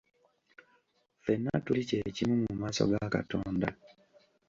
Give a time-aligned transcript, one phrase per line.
[1.17, 3.67] Ffenna tuli kye kimu mu maaso ga Katonda.